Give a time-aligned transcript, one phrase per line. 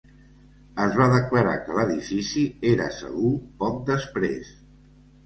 [0.85, 4.51] Es va declarar que l'edifici era segur poc després.